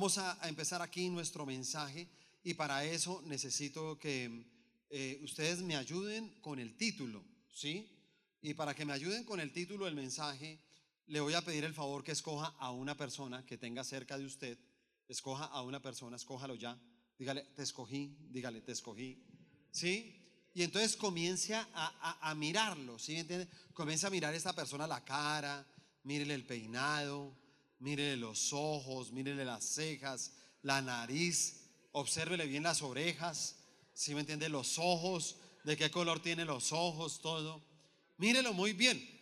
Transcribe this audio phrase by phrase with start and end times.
[0.00, 2.08] Vamos a, empezar aquí nuestro mensaje
[2.42, 4.46] y para eso necesito que
[4.88, 7.86] eh, ustedes me ayuden con el título, ¿sí?
[8.40, 10.58] Y para que me ayuden con el título del mensaje,
[11.06, 14.24] le voy a pedir el favor que escoja a una persona que tenga cerca de
[14.24, 14.56] usted.
[15.06, 16.80] Escoja a una persona, escójalo ya.
[17.18, 19.22] Dígale, te escogí, dígale, te escogí.
[19.70, 20.16] ¿Sí?
[20.54, 23.48] Y entonces comience a, mirarlo, ¿sí entiende?
[23.74, 25.66] Comience a mirar a esta persona la cara,
[26.04, 27.36] mírele el peinado,
[27.80, 33.56] mírele los ojos, mírele las cejas, la nariz, obsérvele bien las orejas,
[33.92, 34.48] ¿sí me entiende?
[34.48, 37.62] Los ojos, de qué color tiene los ojos, todo.
[38.18, 39.18] Mírelo muy bien.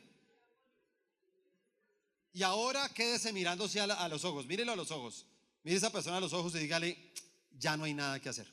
[2.32, 5.27] Y ahora quédese mirándose a, a los ojos, mírelo a los ojos.
[5.62, 7.12] Mire a esa persona a los ojos y dígale,
[7.58, 8.46] ya no hay nada que hacer.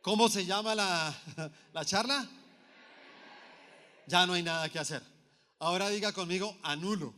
[0.00, 2.28] ¿Cómo se llama la, la charla?
[4.06, 5.02] Ya no hay nada que hacer.
[5.58, 7.14] Ahora diga conmigo, anulo.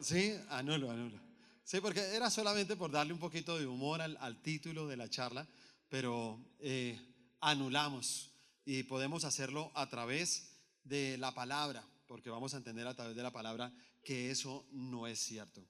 [0.00, 1.20] Sí, anulo, anulo.
[1.64, 5.46] Sí, porque era solamente por darle un poquito de humor al, título de la charla,
[5.88, 6.98] pero eh,
[7.40, 8.30] anulamos
[8.64, 13.22] y podemos hacerlo a través de la palabra, porque vamos a entender a través de
[13.22, 13.72] la palabra
[14.02, 15.66] que eso no es cierto.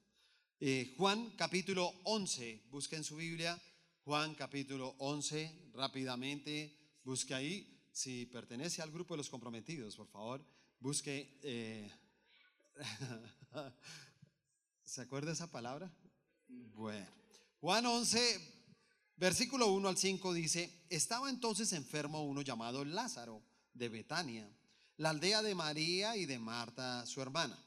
[0.59, 3.61] Eh, Juan capítulo 11, busquen su Biblia,
[4.05, 10.45] Juan capítulo 11, rápidamente, busque ahí, si pertenece al grupo de los comprometidos, por favor,
[10.79, 11.39] busque...
[11.43, 11.89] Eh,
[14.83, 15.91] ¿Se acuerda esa palabra?
[16.47, 17.07] Bueno,
[17.61, 18.53] Juan 11,
[19.15, 23.41] versículo 1 al 5 dice, estaba entonces enfermo uno llamado Lázaro
[23.73, 24.51] de Betania,
[24.97, 27.57] la aldea de María y de Marta, su hermana.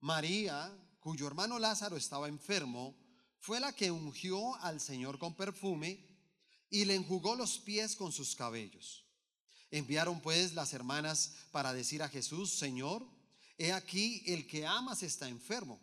[0.00, 2.96] María, cuyo hermano Lázaro estaba enfermo,
[3.38, 6.04] fue la que ungió al Señor con perfume
[6.68, 9.09] y le enjugó los pies con sus cabellos.
[9.70, 13.06] Enviaron pues las hermanas para decir a Jesús, Señor,
[13.56, 15.80] he aquí el que amas está enfermo.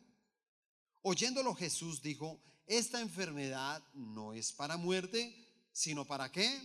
[1.04, 5.34] Oyéndolo Jesús dijo, esta enfermedad no es para muerte,
[5.72, 6.60] sino para qué?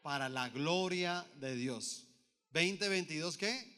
[0.00, 2.04] Para la gloria de Dios.
[2.52, 3.74] 2022, ¿qué?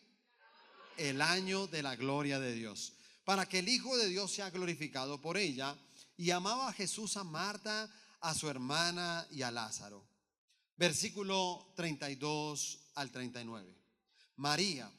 [0.96, 2.92] El año de la gloria de Dios.
[3.24, 5.76] Para que el Hijo de Dios sea glorificado por ella
[6.16, 7.90] y amaba a Jesús a Marta,
[8.20, 10.06] a su hermana y a Lázaro.
[10.76, 13.72] Versículo 32 al 39.
[14.36, 14.92] María,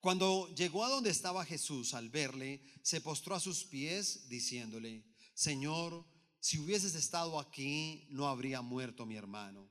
[0.00, 5.04] cuando llegó a donde estaba Jesús, al verle, se postró a sus pies, diciéndole,
[5.34, 6.04] Señor,
[6.40, 9.70] si hubieses estado aquí, no habría muerto mi hermano.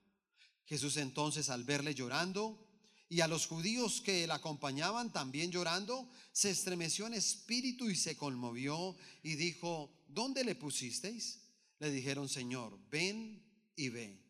[0.66, 2.64] Jesús entonces, al verle llorando,
[3.10, 8.18] y a los judíos que la acompañaban también llorando, se estremeció en espíritu y se
[8.18, 11.42] conmovió y dijo, ¿dónde le pusisteis?
[11.80, 13.42] Le dijeron, Señor, ven
[13.78, 14.22] y ve.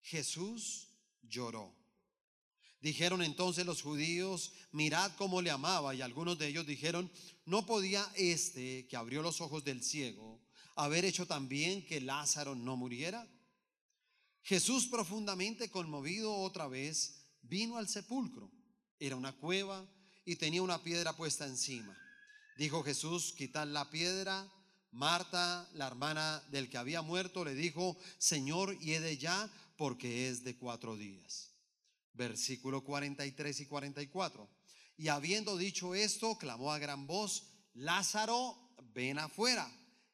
[0.00, 0.88] Jesús
[1.22, 1.79] lloró.
[2.80, 7.10] Dijeron entonces los judíos, mirad cómo le amaba, y algunos de ellos dijeron,
[7.44, 10.40] no podía este que abrió los ojos del ciego
[10.80, 13.28] haber hecho también que Lázaro no muriera.
[14.42, 18.50] Jesús profundamente conmovido otra vez, vino al sepulcro.
[18.98, 19.86] Era una cueva
[20.24, 21.94] y tenía una piedra puesta encima.
[22.56, 24.50] Dijo Jesús, quitad la piedra.
[24.92, 30.56] Marta, la hermana del que había muerto, le dijo, Señor, de ya, porque es de
[30.56, 31.49] cuatro días.
[32.20, 34.46] Versículo 43 y 44.
[34.98, 39.66] Y habiendo dicho esto, clamó a gran voz, Lázaro, ven afuera.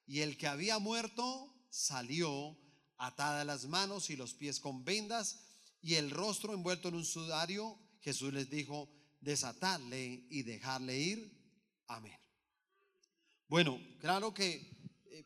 [0.06, 2.56] Y el que había muerto salió,
[2.97, 5.41] atada las manos y los pies con vendas
[5.83, 8.89] y el rostro envuelto en un sudario, Jesús les dijo,
[9.21, 11.37] desatarle y dejarle ir.
[11.89, 12.16] Amén.
[13.49, 14.71] Bueno, claro que
[15.06, 15.25] eh,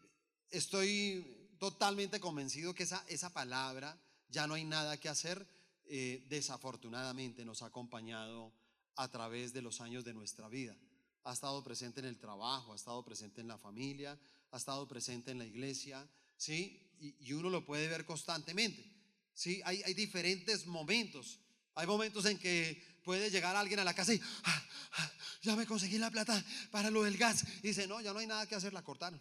[0.49, 5.47] estoy totalmente convencido que esa, esa palabra, ya no hay nada que hacer,
[5.93, 8.53] eh, desafortunadamente nos ha acompañado
[8.97, 10.77] a través de los años de nuestra vida.
[11.25, 14.19] Ha estado presente en el trabajo, ha estado presente en la familia,
[14.53, 16.81] ha estado presente en la iglesia, ¿sí?
[16.99, 18.91] y uno lo puede ver constantemente.
[19.35, 19.61] ¿sí?
[19.65, 21.41] Hay, diferentes momentos.
[21.75, 24.67] Hay momentos en que puede llegar alguien a la casa y ah,
[24.99, 27.45] ah, ya me conseguí la plata para lo del gas.
[27.63, 29.21] Y dice, no, ya no hay nada que hacer, la cortaron.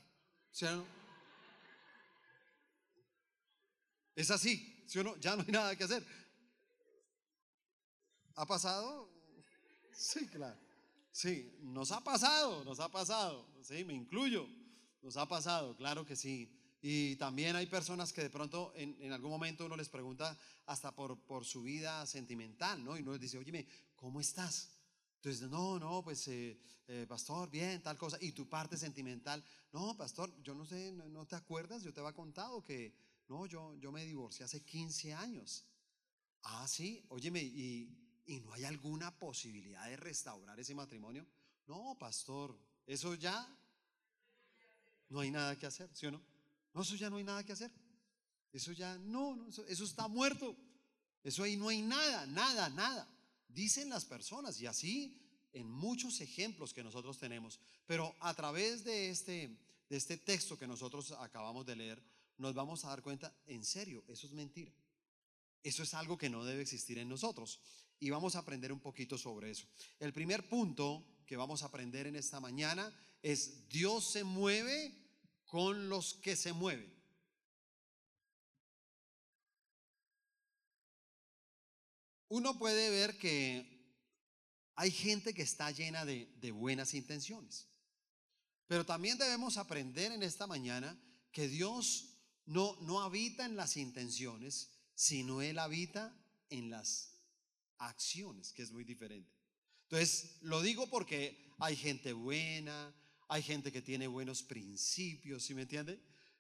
[4.16, 5.16] Es así, ¿sí o no?
[5.18, 6.06] Ya no hay nada que hacer.
[8.40, 9.10] ¿Ha pasado?
[9.92, 10.58] Sí, claro.
[11.12, 13.46] Sí, nos ha pasado, nos ha pasado.
[13.62, 14.48] Sí, me incluyo.
[15.02, 16.50] Nos ha pasado, claro que sí.
[16.82, 20.38] Y también hay personas que de pronto en, algún momento uno les pregunta
[20.68, 22.98] hasta por, su vida sentimental, ¿no?
[22.98, 24.70] Y uno les dice, oye, ¿cómo estás?
[25.18, 26.58] Entonces, no, no, pues, eh,
[26.88, 28.18] eh, pastor, bien, tal cosa.
[28.22, 29.44] Y tu parte sentimental,
[29.74, 32.96] no, pastor, yo no sé, no, te acuerdas, yo te había contado que,
[33.28, 35.66] no, yo, yo me divorcié hace 15 años.
[36.44, 41.26] Ah, sí, óyeme, y, ¿Y no hay alguna posibilidad de restaurar ese matrimonio?
[41.66, 42.56] No, pastor,
[42.86, 43.48] eso ya
[45.10, 46.22] no hay nada que hacer, ¿sí o no?
[46.76, 47.72] No, eso ya no hay nada que hacer.
[48.54, 50.56] Eso ya, no, no eso, eso está muerto.
[51.24, 53.08] Eso ahí no hay nada, nada, nada.
[53.48, 55.20] Dicen las personas y así
[55.52, 57.60] en muchos ejemplos que nosotros tenemos.
[57.88, 59.58] Pero a través de este,
[59.90, 62.04] de este texto que nosotros acabamos de leer,
[62.38, 64.72] nos vamos a dar cuenta, en serio, eso es mentira.
[65.64, 67.60] Eso es algo que no debe existir en nosotros.
[68.00, 69.68] Y vamos a aprender un poquito sobre eso.
[70.00, 74.96] El primer punto que vamos a aprender en esta mañana es Dios se mueve
[75.46, 77.00] con los que se mueven.
[82.30, 83.80] Uno puede ver que
[84.76, 87.68] hay gente que está llena de, buenas intenciones.
[88.68, 90.98] Pero también debemos aprender en esta mañana
[91.32, 96.16] que Dios no, no habita en las intenciones, sino Él habita
[96.50, 97.19] en las
[97.80, 99.32] acciones, que es muy diferente.
[99.84, 102.94] Entonces, lo digo porque hay gente buena,
[103.28, 105.94] hay gente que tiene buenos principios, ¿sí me entiende?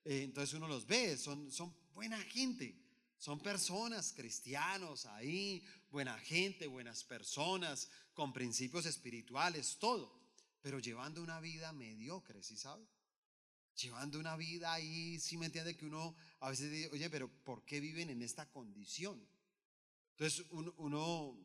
[0.05, 2.79] Eh, entonces uno los ve, son, son buena gente.
[3.19, 10.21] Son personas, cristianos ahí, buena gente, buenas personas, con principios espirituales, todo,
[10.61, 12.87] pero llevando una vida mediocre, ¿sí sabe?
[13.75, 15.75] Llevando una vida ahí, ¿sí me entiende?
[15.75, 19.21] Que uno a veces dice, oye, pero ¿por qué viven en esta condición?
[20.19, 21.39] Entonces uno,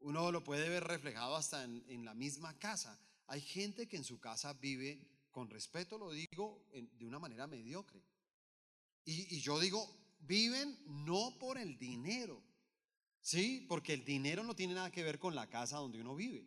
[0.00, 3.00] uno, lo puede ver reflejado hasta en, la misma casa.
[3.26, 8.02] Hay gente que en su casa vive, con respeto lo digo, de una manera mediocre.
[9.06, 9.90] Y, y yo digo,
[10.20, 12.42] viven no por el dinero,
[13.22, 13.64] ¿sí?
[13.66, 16.46] Porque el dinero no tiene nada que ver con la casa donde uno vive.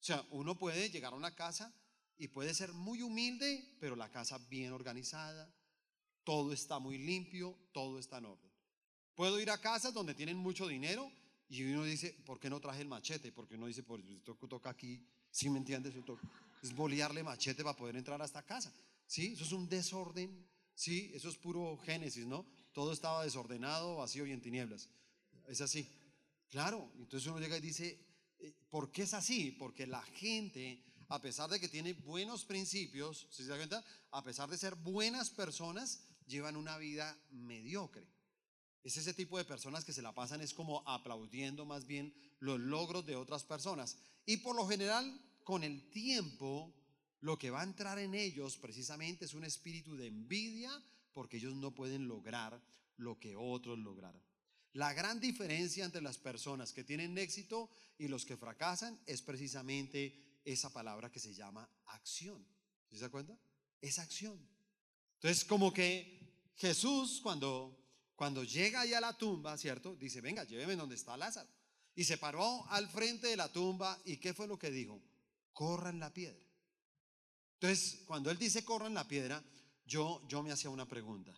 [0.00, 1.74] O sea, uno puede llegar a una casa
[2.16, 5.54] y puede ser muy humilde, pero la casa bien organizada,
[6.24, 8.47] todo está muy limpio, todo está en orden.
[9.18, 11.10] Puedo ir a casas donde tienen mucho dinero
[11.48, 13.32] y uno dice, ¿por qué no traje el machete?
[13.32, 14.00] Porque uno dice, pues
[14.48, 15.92] toca, aquí, ¿sí me entiendes?
[16.62, 18.72] Es bolearle machete para poder entrar a esta casa.
[19.08, 19.32] ¿Sí?
[19.32, 21.10] Eso es un desorden, ¿sí?
[21.12, 22.46] Eso es puro génesis, ¿no?
[22.72, 24.88] todo estaba desordenado, vacío y en tinieblas.
[25.48, 25.84] Es así.
[26.48, 27.98] Claro, entonces uno llega y dice,
[28.38, 29.50] eh, ¿por qué es así?
[29.50, 34.22] Porque la gente, a pesar de que tiene buenos principios, si se da cuenta, a
[34.22, 38.06] pesar de ser buenas personas, llevan una vida mediocre.
[38.84, 42.58] Es ese tipo de personas que se la pasan es como aplaudiendo más bien los
[42.60, 43.98] logros de otras personas.
[44.24, 46.74] Y por lo general, con el tiempo,
[47.20, 50.70] lo que va a entrar en ellos precisamente es un espíritu de envidia,
[51.12, 52.62] porque ellos no pueden lograr
[52.96, 54.22] lo que otros lograron.
[54.74, 60.40] La gran diferencia entre las personas que tienen éxito y los que fracasan es precisamente
[60.44, 62.46] esa palabra que se llama acción.
[62.90, 63.36] ¿Se da cuenta?
[63.80, 64.38] Es acción.
[65.14, 67.87] Entonces, como que Jesús cuando,
[68.18, 69.94] cuando llega ahí a la tumba, ¿cierto?
[69.94, 71.48] Dice, venga, lléveme donde está Lázaro.
[71.94, 75.00] Y se paró al frente de la tumba y ¿qué fue lo que dijo?
[75.52, 76.44] Corran la piedra.
[77.60, 79.40] Entonces, cuando él dice corran la piedra,
[79.86, 81.32] yo, yo me hacía una pregunta.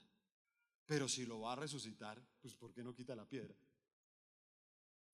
[0.86, 3.54] Pero si lo va a resucitar, pues ¿por qué no quita la piedra?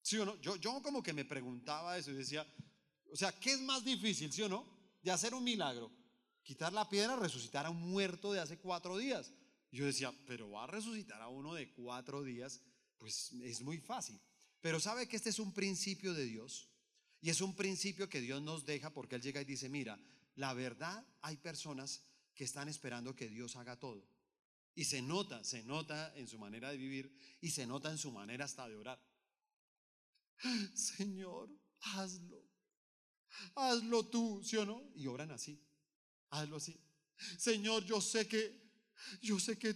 [0.01, 0.39] ¿Sí o no?
[0.39, 2.47] Yo, yo como que me preguntaba eso y decía,
[3.11, 4.65] o sea, ¿qué es más difícil, sí o no?
[5.01, 5.91] De hacer un milagro.
[6.43, 9.33] Quitar la piedra, resucitar a un muerto de hace cuatro días.
[9.71, 12.61] Yo decía, pero va a resucitar a uno de cuatro días,
[12.97, 14.19] pues es muy fácil.
[14.61, 16.69] Pero sabe que este es un principio de Dios.
[17.21, 19.99] Y es un principio que Dios nos deja porque Él llega y dice, mira,
[20.35, 22.03] la verdad hay personas
[22.35, 24.07] que están esperando que Dios haga todo.
[24.75, 28.11] Y se nota, se nota en su manera de vivir y se nota en su
[28.11, 29.03] manera hasta de orar.
[30.75, 31.49] Señor,
[31.81, 32.45] hazlo.
[33.55, 34.91] Hazlo tú, ¿sí o no?
[34.95, 35.59] Y oran así.
[36.29, 36.79] Hazlo así.
[37.37, 38.66] Señor, yo sé que
[39.21, 39.75] yo sé que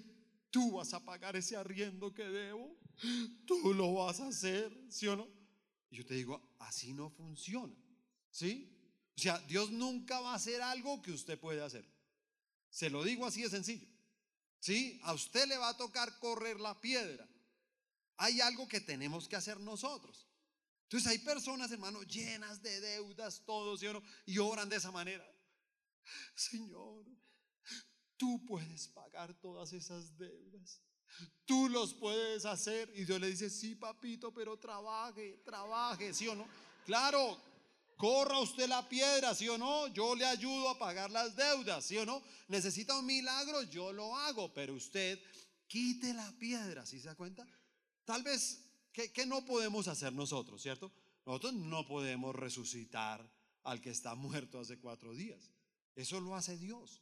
[0.50, 2.78] tú vas a pagar ese arriendo que debo.
[3.46, 5.28] Tú lo vas a hacer, ¿sí o no?
[5.90, 7.74] Y yo te digo, así no funciona.
[8.30, 8.78] ¿Sí?
[9.18, 11.86] O sea, Dios nunca va a hacer algo que usted puede hacer.
[12.70, 13.88] Se lo digo así de sencillo.
[14.60, 15.00] ¿Sí?
[15.04, 17.28] A usted le va a tocar correr la piedra.
[18.18, 20.28] Hay algo que tenemos que hacer nosotros.
[20.84, 23.82] Entonces hay personas, hermano, llenas de deudas, todos,
[24.26, 25.26] Y oran de esa manera.
[26.36, 27.06] Señor,
[28.22, 30.80] tú puedes pagar todas esas deudas.
[31.44, 32.94] Tú los puedes hacer.
[32.96, 36.46] Y Dios le dice, sí, papito, pero trabaje, trabaje, ¿sí o no?
[36.86, 37.42] Claro,
[37.98, 39.88] Corra usted la piedra, ¿sí o no?
[39.88, 42.22] Yo le ayudo a pagar las deudas, ¿sí o no?
[42.48, 45.20] Necesita un milagro, yo lo hago, pero usted
[45.66, 47.44] quite la piedra, ¿sí se da cuenta?
[48.06, 48.64] Tal vez,
[48.94, 50.92] ¿qué, no podemos hacer nosotros, cierto?
[51.26, 53.28] Nosotros no podemos resucitar
[53.64, 55.54] al que está muerto hace cuatro días.
[55.96, 57.02] Eso lo hace Dios.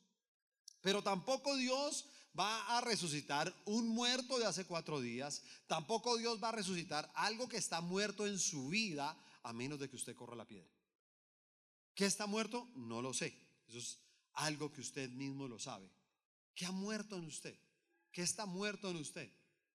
[0.82, 2.06] Pero tampoco Dios
[2.38, 5.44] va a resucitar un muerto de hace cuatro días.
[5.68, 9.90] Tampoco Dios va a resucitar algo que está muerto en su vida a menos de
[9.90, 10.70] que usted corra la piedra.
[11.94, 12.70] ¿Qué está muerto?
[12.76, 13.36] No lo sé.
[13.68, 14.00] Eso es
[14.34, 15.90] algo que usted mismo lo sabe.
[16.56, 17.58] ¿Qué ha muerto en usted?
[18.12, 19.32] ¿Qué está muerto en usted?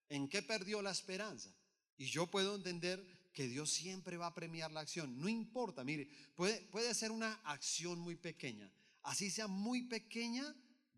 [0.09, 1.55] ¿En qué perdió la esperanza?
[1.97, 5.19] Y yo puedo entender que Dios siempre va a premiar la acción.
[5.19, 8.71] No importa, mire, puede, puede ser una acción muy pequeña.
[9.03, 10.55] Así sea muy pequeña,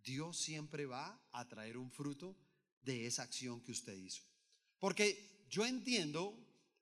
[0.07, 2.37] Dios siempre va a traer un fruto
[2.81, 4.23] de esa acción que usted hizo.
[4.79, 6.33] Porque yo entiendo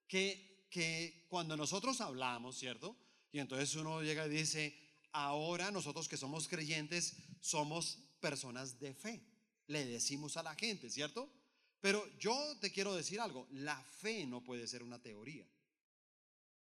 [0.07, 2.95] que, que cuando nosotros hablamos, ¿cierto?
[3.33, 4.79] Y entonces uno llega y dice,
[5.13, 9.23] ahora nosotros que somos creyentes somos personas de fe.
[9.69, 11.33] Le decimos a la gente, ¿cierto?
[11.81, 15.47] Pero yo te quiero decir algo, la fe no puede ser una teoría.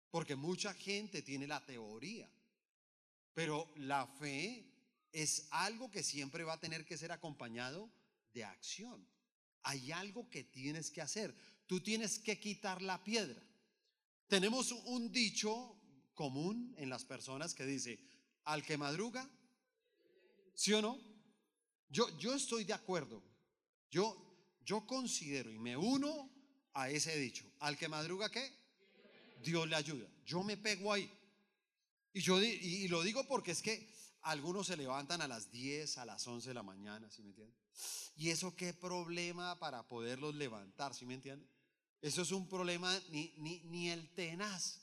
[0.10, 2.30] Porque mucha gente tiene la teoría.
[3.34, 4.73] Pero la fe
[5.14, 7.90] es algo que siempre va a tener que ser acompañado
[8.34, 9.08] de acción.
[9.62, 11.34] Hay algo que tienes que hacer.
[11.68, 13.42] Tú tienes que quitar la piedra.
[14.28, 15.80] Tenemos un dicho
[16.16, 18.00] común en las personas que dice,
[18.44, 19.30] al que madruga,
[20.56, 21.00] ¿sí o no?
[21.90, 23.24] Yo, yo estoy de acuerdo.
[23.92, 24.18] Yo,
[24.66, 26.32] yo considero y me uno
[26.74, 27.46] a ese dicho.
[27.60, 28.52] Al que madruga, ¿qué?
[29.44, 30.10] Dios le ayuda.
[30.26, 31.10] Yo me pego ahí.
[32.14, 33.93] Y, yo, y lo digo porque es que
[34.24, 37.56] algunos se levantan a las 10, a las 11 de la mañana, ¿sí me entienden?
[38.16, 41.50] ¿Y eso qué problema para poderlos levantar, ¿sí me entienden?
[42.02, 44.82] Eso es un problema ni, ni, ni el tenaz.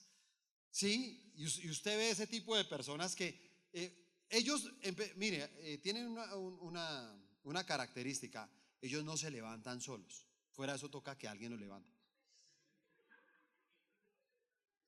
[0.71, 1.33] ¿Sí?
[1.37, 4.71] Y, usted ve ese tipo de personas que eh, ellos,
[5.17, 8.49] mire, eh, tienen una, una, una característica.
[8.81, 10.27] Ellos no se levantan solos.
[10.53, 12.00] Fuera de eso toca que alguien los levante.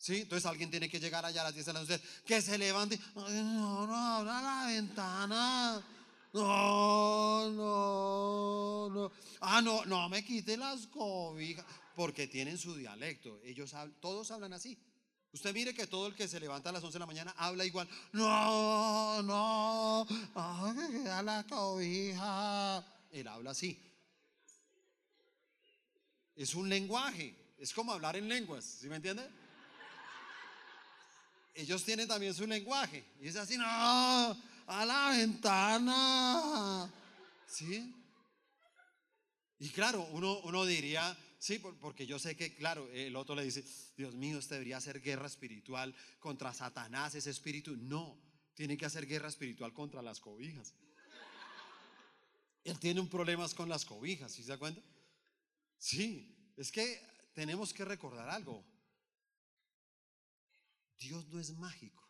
[0.03, 0.23] ¿Sí?
[0.23, 2.99] Entonces alguien tiene que llegar allá a las 10 de la noche, que se levante.
[3.15, 5.81] no, no, abra la ventana.
[6.33, 9.13] No, no, no.
[9.43, 11.65] Ah, no, no me quite las cobijas.
[11.95, 13.41] Porque tienen su dialecto.
[13.45, 14.77] Ellos todos hablan así.
[15.31, 17.65] Usted mire que todo el que se levanta a las 11 de la mañana habla
[17.65, 17.89] igual.
[18.11, 20.05] No, no.
[20.35, 22.85] Ay, que queda la cobija.
[23.13, 23.79] Él habla así.
[26.35, 27.37] Es un lenguaje.
[27.57, 28.65] Es como hablar en lenguas.
[28.65, 29.42] ¿Sí me entiende?
[31.55, 33.05] Ellos tienen también su lenguaje.
[33.21, 36.93] Y es así, no, a la ventana.
[37.47, 37.95] ¿Sí?
[39.59, 43.65] Y claro, uno, uno diría, sí, porque yo sé que, claro, el otro le dice,
[43.97, 47.77] Dios mío, este debería hacer guerra espiritual contra Satanás, ese espíritu.
[47.77, 48.19] No,
[48.55, 50.75] tiene que hacer guerra espiritual contra las cobijas.
[52.65, 54.81] Él tiene un problema con las cobijas, ¿sí se da cuenta?
[55.79, 57.01] Sí, es que
[57.35, 58.65] tenemos que recordar algo.
[61.03, 62.09] Dios no es mágico.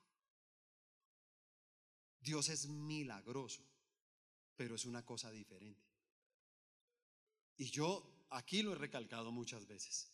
[2.21, 3.65] Dios es milagroso,
[4.55, 5.89] pero es una cosa diferente.
[7.57, 10.13] Y yo aquí lo he recalcado muchas veces.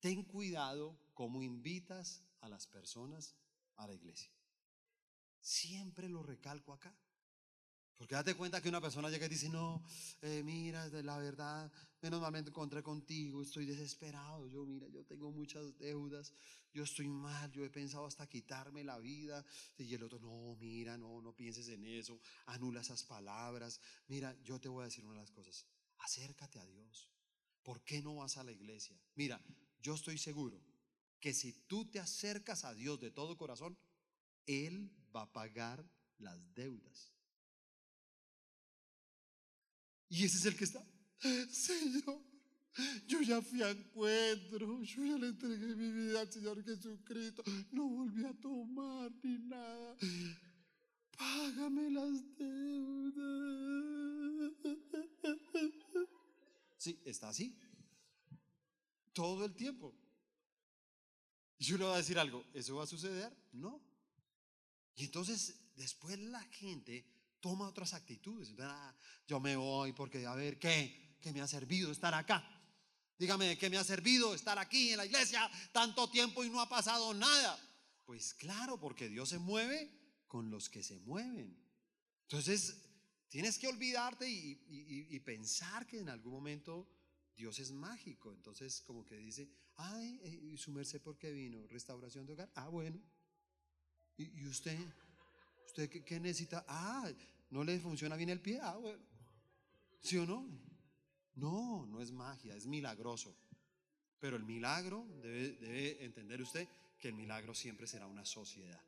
[0.00, 3.34] Ten cuidado cómo invitas a las personas
[3.76, 4.30] a la iglesia.
[5.40, 6.94] Siempre lo recalco acá.
[8.00, 9.84] Porque date cuenta que una persona llega y dice, no,
[10.22, 15.30] eh, mira, la verdad, menos mal me encontré contigo, estoy desesperado, yo mira, yo tengo
[15.30, 16.32] muchas deudas,
[16.72, 19.44] yo estoy mal, yo he pensado hasta quitarme la vida.
[19.76, 23.78] Y el otro, no, mira, no, no pienses en eso, anula esas palabras.
[24.08, 25.66] Mira, yo te voy a decir una de las cosas,
[25.98, 27.10] acércate a Dios.
[27.62, 28.98] ¿Por qué no vas a la iglesia?
[29.14, 29.44] Mira,
[29.82, 30.58] yo estoy seguro
[31.20, 33.76] que si tú te acercas a Dios de todo corazón,
[34.46, 35.84] Él va a pagar
[36.16, 37.19] las deudas.
[40.10, 40.84] Y ese es el que está,
[41.50, 42.20] Señor,
[43.06, 47.88] yo ya fui a encuentro, yo ya le entregué mi vida al Señor Jesucristo, no
[47.88, 49.96] volví a tomar ni nada.
[51.16, 53.20] Págame las deudas.
[56.76, 57.56] Sí, está así.
[59.12, 59.94] Todo el tiempo.
[61.58, 63.36] Y le voy a decir algo, ¿eso va a suceder?
[63.52, 63.80] No.
[64.96, 67.04] Y entonces después la gente
[67.40, 68.52] toma otras actitudes.
[68.60, 68.94] Ah,
[69.26, 72.44] yo me voy porque a ver qué, qué me ha servido estar acá.
[73.18, 76.68] Dígame, ¿qué me ha servido estar aquí en la iglesia tanto tiempo y no ha
[76.68, 77.58] pasado nada?
[78.06, 79.90] Pues claro, porque Dios se mueve
[80.26, 81.54] con los que se mueven.
[82.22, 82.76] Entonces,
[83.28, 86.88] tienes que olvidarte y, pensar que en algún momento
[87.36, 88.32] Dios es mágico.
[88.32, 91.66] Entonces, como que dice, ay, eh, ¿y su merced por qué vino?
[91.66, 92.50] ¿Restauración de hogar?
[92.54, 93.00] Ah, bueno.
[94.16, 94.78] ¿Y, usted?
[95.70, 96.64] ¿Usted qué, necesita?
[96.66, 97.08] Ah,
[97.50, 98.58] ¿no le funciona bien el pie?
[98.60, 99.00] Ah, bueno.
[100.00, 100.44] ¿Sí o no?
[101.36, 103.36] No, no es magia, es milagroso.
[104.18, 108.82] Pero el milagro, debe, entender usted que el milagro siempre será una sociedad.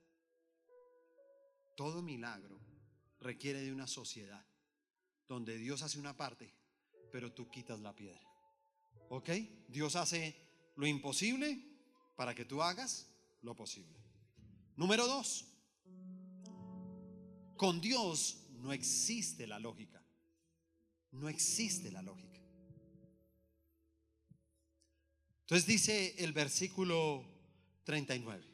[1.76, 2.58] Todo milagro
[3.20, 4.44] requiere de una sociedad,
[5.28, 6.52] donde Dios hace una parte,
[7.12, 8.28] pero tú quitas la piedra.
[9.08, 9.30] ¿Ok?
[9.68, 10.34] Dios hace
[10.74, 11.64] lo imposible
[12.16, 13.08] para que tú hagas
[13.40, 13.96] lo posible.
[14.74, 15.51] Número dos,
[17.62, 20.04] con Dios no existe la lógica.
[21.12, 22.40] No existe la lógica.
[25.42, 27.24] Entonces dice el versículo
[27.84, 28.44] 39.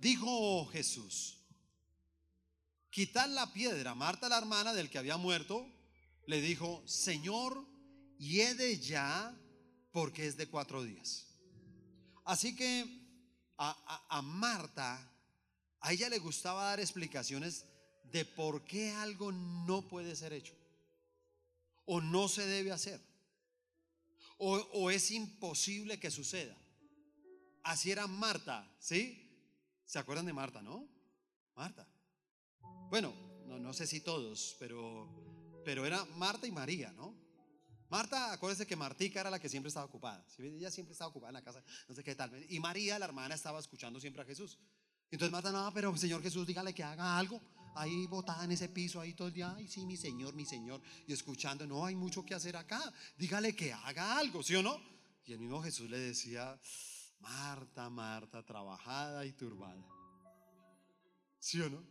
[0.00, 1.36] Dijo Jesús,
[2.88, 3.94] quitad la piedra.
[3.94, 5.68] Marta, la hermana del que había muerto,
[6.24, 7.66] le dijo, Señor,
[8.16, 9.38] hiede ya
[9.92, 11.26] porque es de cuatro días.
[12.24, 12.86] Así que
[13.58, 15.13] a, a, Marta,
[15.84, 17.66] a ella le gustaba dar explicaciones
[18.10, 20.54] de por qué algo no puede ser hecho
[21.84, 23.00] o no se debe hacer
[24.38, 26.56] o, es imposible que suceda.
[27.62, 29.20] Así era Marta, ¿sí?
[29.84, 30.88] ¿Se acuerdan de Marta, no?
[31.54, 31.86] Marta.
[32.90, 33.14] Bueno,
[33.46, 37.14] no, no sé si todos, pero, pero era Marta y María, ¿no?
[37.88, 40.26] Marta, acuérdense que Martica era la que siempre estaba ocupada.
[40.38, 42.44] Ella siempre estaba ocupada en la casa, no sé qué tal.
[42.50, 44.58] Y María, la hermana, estaba escuchando siempre a Jesús.
[45.10, 47.40] Entonces Marta, no, pero Señor Jesús, dígale que haga algo.
[47.76, 50.80] Ahí botada en ese piso, ahí todo el día, ay, sí, mi Señor, mi Señor.
[51.06, 52.80] Y escuchando, no, hay mucho que hacer acá.
[53.16, 54.80] Dígale que haga algo, ¿sí o no?
[55.26, 56.58] Y el mismo Jesús le decía,
[57.20, 59.84] Marta, Marta, trabajada y turbada.
[61.38, 61.82] ¿Sí o no?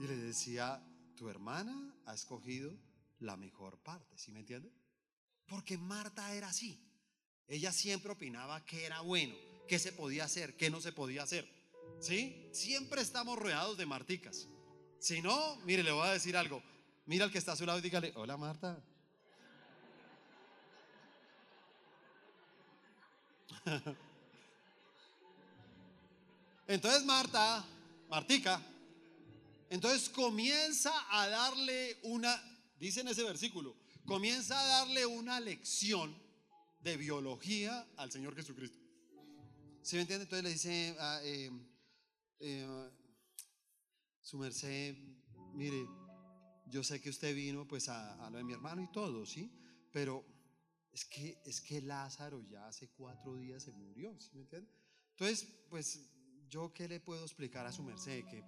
[0.00, 0.82] Y le decía,
[1.16, 2.72] tu hermana ha escogido
[3.20, 4.70] la mejor parte, ¿sí me entiende?
[5.46, 6.80] Porque Marta era así.
[7.48, 9.34] Ella siempre opinaba que era bueno,
[9.68, 11.48] que se podía hacer, que no se podía hacer.
[12.00, 12.48] ¿Sí?
[12.52, 14.48] Siempre estamos rodeados de marticas.
[14.98, 16.62] Si no, mire, le voy a decir algo.
[17.06, 18.82] Mira al que está a su lado y dígale, hola Marta.
[26.68, 27.64] Entonces Marta,
[28.08, 28.60] Martica,
[29.70, 32.40] entonces comienza a darle una,
[32.78, 36.16] dice en ese versículo, comienza a darle una lección
[36.80, 38.78] de biología al Señor Jesucristo.
[39.82, 40.24] ¿Sí me entiende?
[40.24, 41.50] Entonces le dice, ah, eh,
[42.40, 42.90] eh,
[44.20, 44.96] su merced,
[45.54, 45.86] mire,
[46.66, 49.50] yo sé que usted vino pues a, lo de mi hermano y todo, ¿sí?
[49.92, 50.24] Pero
[50.92, 54.68] es que, es que Lázaro ya hace cuatro días se murió, ¿sí me entiende?
[55.10, 56.00] Entonces, pues
[56.48, 58.44] yo qué le puedo explicar a su merced que,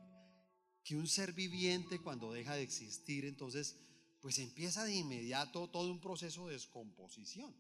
[0.85, 3.77] que un ser viviente cuando deja de existir, entonces
[4.20, 7.55] pues empieza de inmediato todo un proceso de descomposición.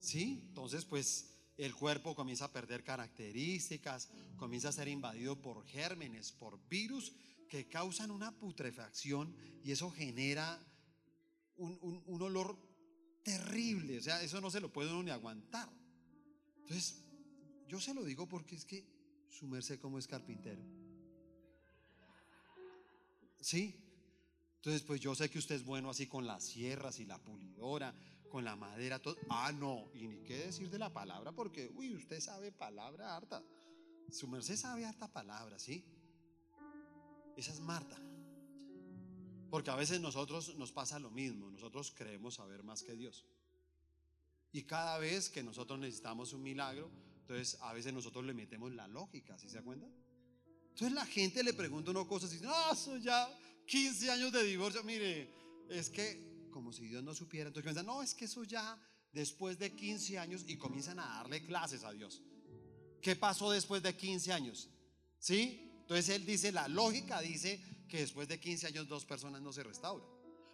[0.00, 0.42] ¿Sí?
[0.48, 6.58] Entonces pues el cuerpo comienza a perder características, comienza a ser invadido por gérmenes, por
[6.68, 7.12] virus
[7.48, 10.60] que causan una putrefacción y eso genera
[11.56, 12.58] un, un, olor
[13.22, 15.68] terrible, o sea, eso no se lo puede ni aguantar.
[16.58, 17.02] Entonces,
[17.68, 18.84] yo se lo digo porque es que
[19.28, 20.62] su merced como es carpintero.
[23.40, 23.74] ¿Sí?
[24.56, 27.94] Entonces, pues yo sé que usted es bueno así con las sierras y la pulidora,
[28.28, 29.16] con la madera, todo.
[29.28, 33.42] Ah, no, y ni qué decir de la palabra, porque, uy, usted sabe palabra harta.
[34.10, 35.84] Su merced sabe harta palabra, ¿sí?
[37.36, 37.96] Esa es Marta.
[39.50, 43.24] Porque a veces nosotros nos pasa lo mismo, nosotros creemos saber más que Dios.
[44.52, 48.86] Y cada vez que nosotros necesitamos un milagro, entonces, a veces nosotros le metemos la
[48.86, 49.86] lógica, ¿sí se cuenta?
[50.68, 53.28] Entonces la gente le pregunta una cosa y dice, no, eso ya
[53.66, 55.28] 15 años de divorcio, mire,
[55.68, 58.80] es que como si Dios no supiera, entonces piensan, no, es que eso ya
[59.12, 62.22] después de 15 años y comienzan a darle clases a Dios.
[63.02, 64.70] ¿Qué pasó después de 15 años?
[65.18, 65.70] ¿Sí?
[65.82, 69.64] Entonces él dice, la lógica dice que después de 15 años dos personas no se
[69.64, 70.08] restauran.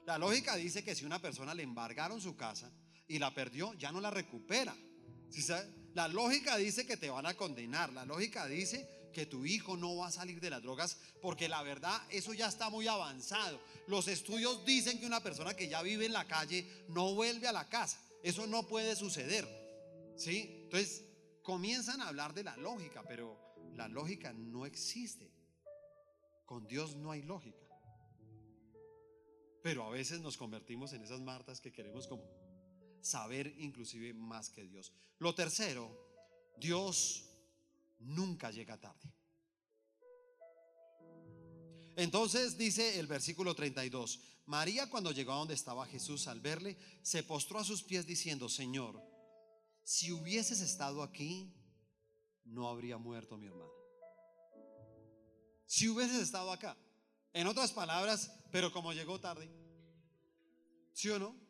[0.05, 2.69] La lógica dice que si una persona le embargaron su casa
[3.07, 4.75] y la perdió, ya no la recupera.
[5.31, 5.71] ¿Sí sabe?
[5.95, 7.93] La lógica dice que te van a condenar.
[7.93, 11.63] La lógica dice que tu hijo no va a salir de las drogas porque la
[11.63, 13.61] verdad eso ya está muy avanzado.
[13.87, 17.53] Los estudios dicen que una persona que ya vive en la calle no vuelve a
[17.53, 18.01] la casa.
[18.23, 19.47] Eso no puede suceder.
[20.17, 20.63] ¿Sí?
[20.65, 21.05] Entonces
[21.43, 23.37] comienzan a hablar de la lógica, pero
[23.75, 25.31] la lógica no existe.
[26.47, 27.59] Con Dios no hay lógica.
[29.63, 32.25] Pero a veces nos convertimos en esas martas que queremos como
[33.01, 34.93] saber inclusive más que Dios.
[35.19, 35.91] Lo tercero,
[36.57, 37.32] Dios
[38.03, 39.13] nunca llega tarde.
[41.97, 47.23] Entonces dice el versículo 32, María cuando llegó a donde estaba Jesús al verle, se
[47.23, 49.03] postró a sus pies diciendo, Señor,
[49.85, 51.53] si hubieses estado aquí,
[52.45, 53.73] no habría muerto mi hermano.
[55.67, 56.77] Si hubieses estado acá.
[57.35, 59.51] En otras palabras, pero como llegó tarde.
[60.93, 61.43] ¿Sí o no?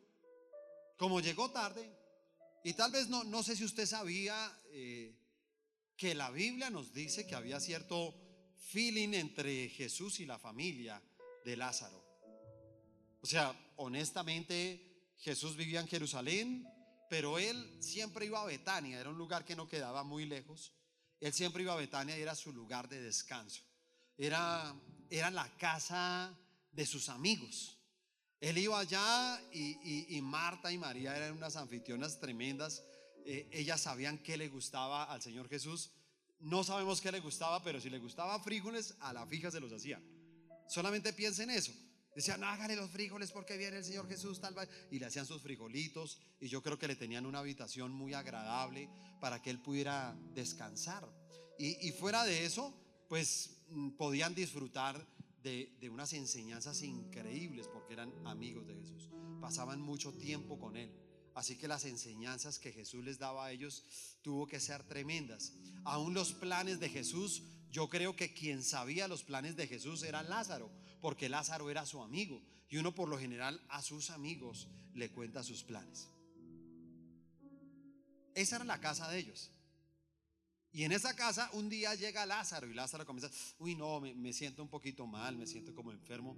[0.97, 1.93] como llegó tarde,
[2.63, 4.35] y tal vez no, no sé si usted sabía
[4.71, 5.13] eh,
[6.03, 8.13] que la Biblia nos dice que había cierto
[8.57, 11.01] feeling entre Jesús y la familia
[11.45, 12.03] de Lázaro.
[13.21, 16.67] O sea, honestamente, Jesús vivía en Jerusalén,
[17.09, 20.73] pero él siempre iba a Betania, era un lugar que no quedaba muy lejos.
[21.21, 23.63] Él siempre iba a Betania y era su lugar de descanso.
[24.17, 24.75] Era,
[25.09, 26.37] era la casa
[26.73, 27.77] de sus amigos.
[28.41, 32.83] Él iba allá y, Marta y María eran unas anfitrionas tremendas.
[33.25, 35.91] Eh, ellas sabían qué le gustaba al Señor Jesús.
[36.39, 39.71] No sabemos qué le gustaba, pero si le gustaba frijoles, a la fija se los
[39.71, 40.03] hacían.
[40.67, 41.71] Solamente piensen eso.
[42.15, 44.69] Decían, hágale los frijoles porque viene el Señor Jesús, tal vez.
[44.91, 46.19] Y le hacían sus frijolitos.
[46.39, 51.07] Y yo creo que le tenían una habitación muy agradable para que él pudiera descansar.
[51.57, 52.73] Y, fuera de eso,
[53.07, 55.07] pues mm, podían disfrutar
[55.41, 59.09] de, de, unas enseñanzas increíbles porque eran amigos de Jesús.
[59.39, 60.91] Pasaban mucho tiempo con él.
[61.35, 63.83] Así que las enseñanzas que Jesús les daba a ellos
[64.21, 65.53] tuvo que ser tremendas.
[65.83, 70.23] Aún los planes de Jesús, yo creo que quien sabía los planes de Jesús era
[70.23, 70.71] Lázaro
[71.03, 75.43] porque Lázaro era su amigo y uno por lo general a sus amigos le cuenta
[75.43, 76.07] sus planes.
[78.35, 79.51] Esa era la casa de ellos.
[80.71, 84.63] Y en esa casa un día llega Lázaro y Lázaro comienza, uy no, me, siento
[84.63, 86.37] un poquito mal, me siento como enfermo,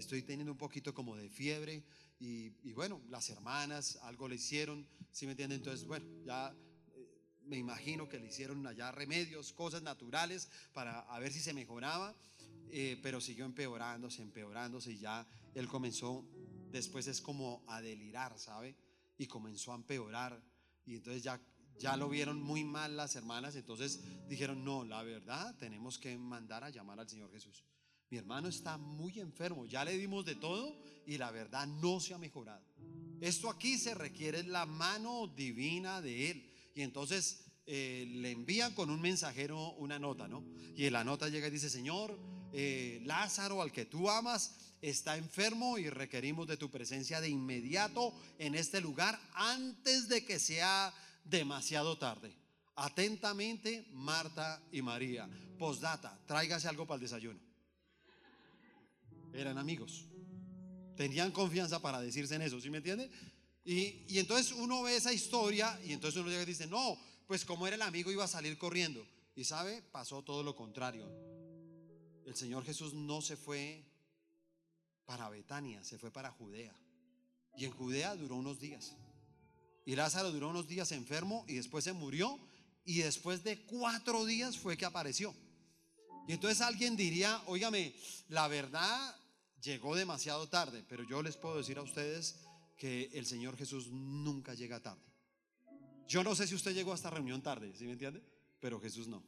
[0.00, 1.84] estoy teniendo un poquito como de fiebre
[2.18, 5.58] y, bueno, las hermanas algo le hicieron, ¿sí me entienden?
[5.58, 6.54] Entonces, bueno, ya
[6.94, 7.08] eh,
[7.46, 12.14] me imagino que le hicieron allá remedios, cosas naturales para a ver si se mejoraba
[12.72, 16.24] eh, pero siguió empeorándose, empeorándose y ya él comenzó,
[16.70, 18.76] después es como a delirar, ¿sabe?
[19.18, 20.40] Y comenzó a empeorar
[20.86, 21.40] y entonces ya,
[21.78, 26.62] ya lo vieron muy mal las hermanas, entonces dijeron, no, la verdad, tenemos que mandar
[26.62, 27.64] a llamar al Señor Jesús.
[28.10, 32.12] Mi hermano está muy enfermo, ya le dimos de todo y la verdad no se
[32.12, 32.64] ha mejorado.
[33.20, 36.50] Esto aquí se requiere la mano divina de Él.
[36.74, 40.44] Y entonces eh, le envían con un mensajero una nota, ¿no?
[40.74, 42.18] Y en la nota llega y dice, Señor,
[42.52, 48.12] eh, Lázaro, al que tú amas, está enfermo y requerimos de tu presencia de inmediato
[48.38, 50.92] en este lugar antes de que sea
[51.24, 52.34] demasiado tarde.
[52.74, 55.28] Atentamente, Marta y María.
[55.58, 57.49] Postdata, tráigase algo para el desayuno.
[59.32, 60.06] Eran amigos.
[60.96, 63.10] Tenían confianza para decirse en eso, ¿sí me entiende?
[63.64, 67.44] Y, y entonces uno ve esa historia y entonces uno llega y dice, no, pues
[67.44, 69.06] como era el amigo iba a salir corriendo.
[69.34, 71.08] Y sabe, pasó todo lo contrario
[72.30, 73.84] el Señor Jesús no se fue
[75.04, 76.72] para Betania, se fue para Judea.
[77.56, 78.94] Y en Judea duró unos días.
[79.84, 82.38] Y Lázaro duró unos días enfermo y después se murió.
[82.84, 85.34] Y después de cuatro días fue que apareció.
[86.28, 87.96] Y entonces alguien diría, óigame,
[88.28, 89.16] la verdad
[89.62, 92.40] llegó demasiado tarde, pero yo les puedo decir a ustedes
[92.76, 95.04] que el Señor Jesús nunca llega tarde.
[96.08, 98.22] Yo no sé si usted llegó a esta reunión tarde, ¿sí me entiende?
[98.58, 99.22] Pero Jesús no.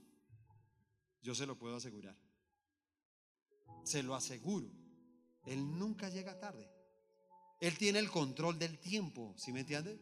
[1.22, 2.16] Yo se lo puedo asegurar.
[3.84, 4.68] Se lo aseguro.
[5.46, 6.68] Él nunca llega tarde.
[7.60, 10.00] Él tiene el control del tiempo, ¿sí me entiende?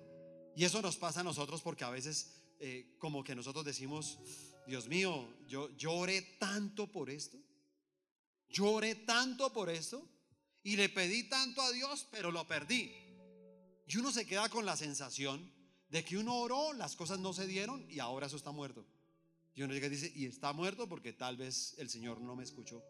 [0.57, 4.19] Y eso nos pasa a nosotros porque a veces eh, como que nosotros decimos,
[4.67, 7.39] Dios mío, yo lloré tanto por esto,
[8.49, 10.09] lloré tanto por esto
[10.63, 12.93] y le pedí tanto a Dios, pero lo perdí.
[13.87, 15.51] Y uno se queda con la sensación
[15.89, 18.87] de que uno oró, las cosas no se dieron y ahora eso está muerto.
[19.55, 22.45] Y uno llega y dice, y está muerto porque tal vez el Señor no me
[22.45, 22.85] escuchó.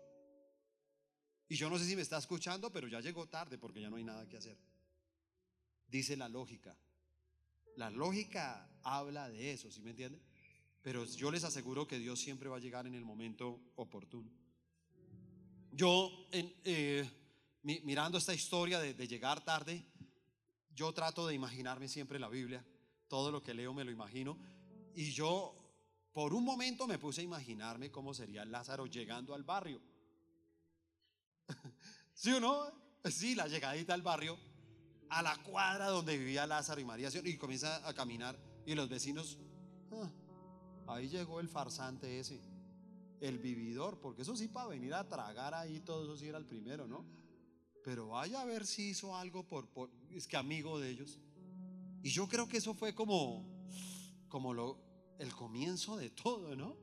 [1.49, 3.97] Y yo no sé si me está escuchando, pero ya llegó tarde porque ya no
[3.97, 4.57] hay nada que hacer.
[5.89, 6.77] Dice la lógica.
[7.77, 10.21] La lógica habla de eso, ¿sí me entiende?
[10.83, 14.31] Pero yo les aseguro que Dios siempre va a llegar en el momento oportuno.
[15.73, 17.09] Yo, eh,
[17.63, 19.85] mirando esta historia de, llegar tarde,
[20.75, 22.65] yo trato de imaginarme siempre la Biblia.
[23.09, 24.39] Todo lo que leo me lo imagino.
[24.95, 25.55] Y yo,
[26.13, 29.81] por un momento, me puse a imaginarme cómo sería Lázaro llegando al barrio.
[32.15, 32.81] ¿Sí o no?
[33.05, 34.39] Sí, la llegadita al barrio,
[35.09, 39.39] a la cuadra donde vivía Lázaro y María, y comienza a caminar, y los vecinos,
[39.93, 40.11] ah,
[40.89, 42.41] ahí llegó el farsante ese,
[43.21, 46.45] el vividor, porque eso sí, para venir a tragar ahí, todo eso sí era el
[46.45, 47.20] primero, ¿no?
[47.85, 51.19] Pero vaya a ver si hizo algo por, por es que amigo de ellos.
[52.03, 53.45] Y yo creo que eso fue como,
[54.29, 54.79] como lo,
[55.19, 56.77] el comienzo de todo, ¿no?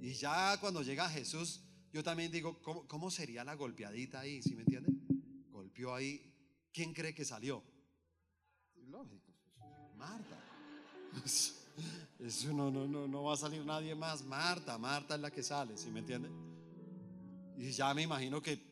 [0.00, 4.42] Y ya cuando llega Jesús, yo también digo, ¿cómo, sería la golpeadita ahí?
[4.42, 4.92] ¿Sí me entiende?
[5.50, 6.32] Golpeó ahí.
[6.72, 7.62] ¿Quién cree que salió?
[8.88, 9.32] Lógico,
[9.96, 10.38] Marta.
[12.18, 14.24] Eso no, no, no, no va a salir nadie más.
[14.24, 16.30] Marta, Marta es la que sale, ¿sí me entiende?
[17.56, 18.69] Y ya me imagino que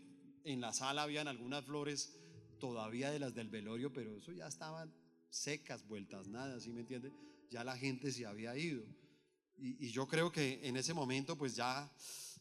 [0.53, 2.15] en la sala habían algunas flores
[2.59, 4.93] todavía de las del velorio, pero eso ya estaban
[5.29, 7.13] secas, vueltas, nada, ¿sí me entiende?
[7.51, 8.83] Ya la gente se había ido.
[9.59, 11.93] Y, yo creo que en ese momento, pues ya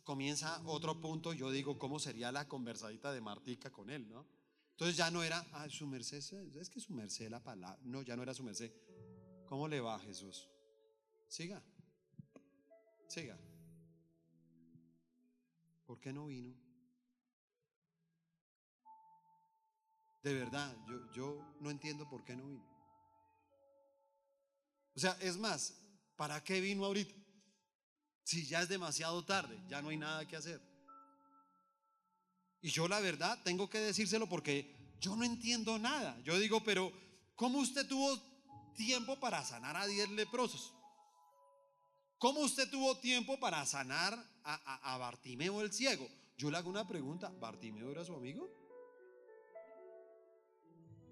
[0.04, 4.26] comienza otro punto, yo digo, ¿cómo sería la conversadita de Martica con él, no?
[4.72, 6.18] Entonces ya no era, ah, su merced,
[6.56, 8.72] es que su merced la palabra, no, ya no era su merced.
[9.46, 10.48] ¿Cómo le va Jesús?
[11.28, 11.62] Siga.
[13.08, 13.38] Siga.
[15.86, 16.67] ¿Por qué no vino?
[20.28, 20.76] De verdad,
[21.14, 22.68] yo, no entiendo por qué no vino.
[24.94, 25.74] O sea, es más,
[26.18, 27.16] ¿para qué vino ahorita?
[28.26, 30.62] Si ya es demasiado tarde, ya no hay nada que hacer.
[32.60, 36.20] Y yo la verdad tengo que decírselo porque yo no entiendo nada.
[36.26, 36.92] Yo digo, pero
[37.38, 38.22] ¿cómo usted tuvo
[38.76, 40.74] tiempo para sanar a 10 leprosos?
[42.18, 44.14] ¿Cómo usted tuvo tiempo para sanar
[44.44, 46.06] a, a, Bartimeo el ciego?
[46.38, 48.67] Yo le hago una pregunta, ¿Bartimeo era su amigo?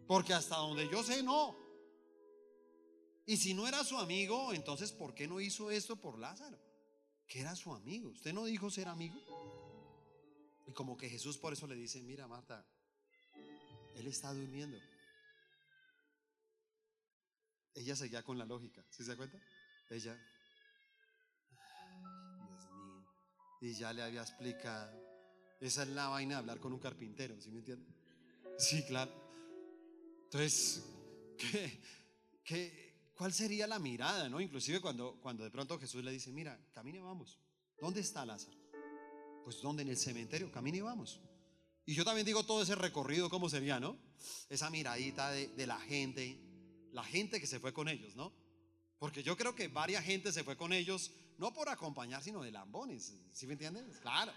[0.08, 1.56] Porque hasta donde yo sé, no.
[3.26, 6.60] Y si no era su amigo, entonces ¿por qué no hizo esto por Lázaro?
[7.28, 8.10] Que era su amigo.
[8.10, 9.20] ¿Usted no dijo ser amigo?
[10.68, 12.65] Y como que Jesús por eso le dice, mira Marta,
[13.96, 14.78] él está durmiendo.
[17.74, 19.38] Ella seguía con la lógica, ¿sí se da cuenta?
[19.89, 20.15] Ella,
[22.48, 23.06] Dios mío,
[23.62, 25.04] y ya le había explicado.
[25.60, 27.86] Esa es la vaina de hablar con un carpintero, ¿sí me entiende?
[28.58, 29.25] Sí, claro.
[30.26, 30.84] Entonces,
[31.38, 31.82] ¿qué,
[32.44, 34.40] qué, cuál sería la mirada, no?
[34.42, 37.40] Inclusive cuando, cuando de pronto Jesús le dice, mira, camine, vamos.
[37.80, 38.58] ¿Dónde está Lázaro?
[39.44, 39.84] Pues ¿dónde?
[39.84, 41.20] En el cementerio, camine vamos.
[41.86, 43.98] Y yo también digo todo ese recorrido, ¿cómo sería, no?
[44.50, 46.40] Esa miradita de, la gente,
[46.92, 48.34] la gente que se fue con ellos, ¿no?
[48.98, 52.52] Porque yo creo que varias gente se fue con ellos, no por acompañar, sino de
[52.52, 54.00] lambones, ¿sí me entiendes?
[54.00, 54.32] Claro,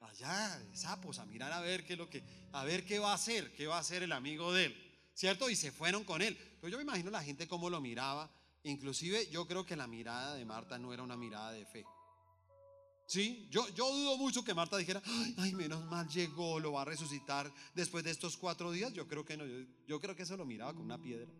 [0.00, 3.54] allá, sapos, a mirar a ver qué lo que, a ver qué va a hacer,
[3.54, 4.89] qué va a hacer el amigo de él,
[5.20, 5.50] ¿cierto?
[5.50, 6.34] Y se fueron con él.
[6.62, 8.30] Pero yo me imagino la gente cómo lo miraba,
[8.62, 11.84] inclusive yo creo que la mirada de Marta no era una mirada de fe.
[13.06, 15.02] Sí, yo, yo dudo mucho que Marta dijera,
[15.36, 18.94] ay, menos mal llegó, lo va a resucitar después de estos cuatro días.
[18.94, 19.44] Yo creo que no,
[19.86, 21.30] yo, creo que eso lo miraba con una piedra,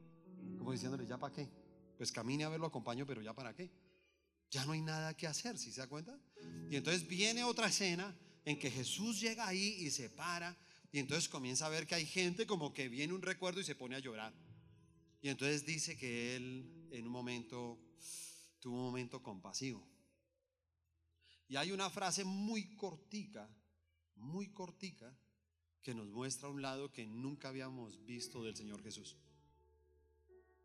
[0.58, 1.48] como diciéndole, ¿ya para qué?
[1.96, 3.70] Pues camine a verlo, acompaño, pero ¿ya para qué?
[4.50, 6.18] Ya no hay nada que hacer, ¿sí se da cuenta?
[6.68, 8.14] Y entonces viene otra escena
[8.44, 10.54] en que Jesús llega ahí y se para,
[10.92, 13.76] y entonces comienza a ver que hay gente como que viene un recuerdo y se
[13.76, 14.34] pone a llorar.
[15.22, 17.78] Y entonces dice que él en un momento
[18.58, 19.86] tuvo un momento compasivo.
[21.48, 23.48] Y hay una frase muy cortica,
[24.16, 25.16] muy cortica,
[25.82, 29.16] que nos muestra un lado que nunca habíamos visto del Señor Jesús.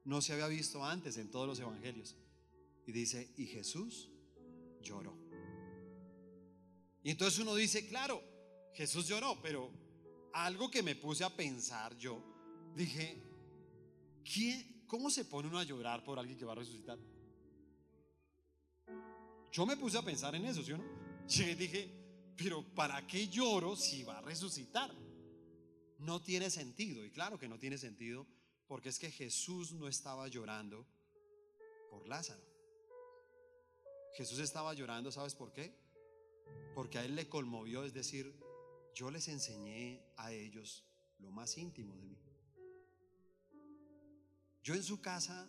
[0.04, 2.16] No se había visto antes en todos los evangelios.
[2.86, 4.10] Y dice, y Jesús
[4.82, 5.18] lloró.
[7.04, 8.22] Y entonces uno dice, claro,
[8.74, 9.72] Jesús lloró, pero
[10.36, 12.22] algo que me puse a pensar yo,
[12.76, 13.18] dije,
[14.24, 17.00] ¿quién, ¿cómo se pone uno a llorar por alguien que va a resucitar?
[19.52, 20.84] Yo me puse a pensar en eso, ¿sí o no?
[21.28, 21.90] Yo dije,
[22.36, 24.94] pero ¿para qué lloro si va a resucitar?
[26.00, 27.06] No tiene sentido.
[27.06, 28.28] Y claro que no tiene sentido
[28.68, 30.86] porque es que Jesús no estaba llorando
[31.90, 32.44] por Lázaro.
[34.16, 35.74] Jesús estaba llorando, ¿sabes por qué?
[36.74, 38.36] Porque a él le conmovió, es decir,
[38.96, 40.86] yo les enseñé a ellos
[41.20, 42.18] lo más íntimo de mí.
[44.64, 45.48] Yo en su casa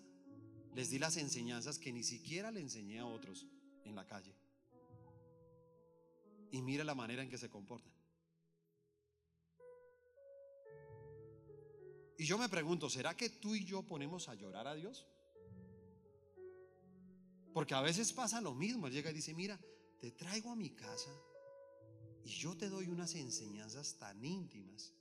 [0.75, 3.47] les di las enseñanzas que ni siquiera le enseñé a otros
[3.85, 4.35] en la calle.
[6.51, 7.93] Y mira la manera en que se comportan.
[12.19, 15.07] Y yo me pregunto, ¿será que tú y yo ponemos a llorar a Dios?
[17.55, 18.87] Porque a veces pasa lo mismo.
[18.87, 19.59] Él llega y dice, mira,
[20.01, 21.13] te traigo a mi casa
[22.27, 24.93] y yo te doy unas enseñanzas tan íntimas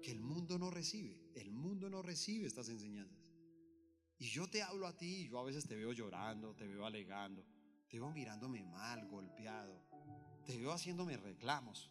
[0.00, 1.20] que el mundo no recibe.
[1.34, 3.18] El mundo no recibe estas enseñanzas.
[4.18, 7.44] Y yo te hablo a ti yo a veces te veo llorando, te veo alegando.
[7.88, 9.76] Te veo mirándome mal, golpeado.
[10.46, 11.90] Te veo haciéndome reclamos.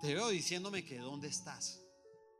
[0.00, 1.82] Te veo diciéndome que dónde estás.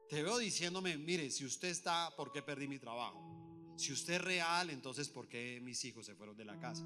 [0.08, 3.74] Te veo diciéndome, mire, si usted está, ¿por qué perdí mi trabajo?
[3.76, 6.84] Si usted es real, entonces ¿por qué mis hijos se fueron de la casa?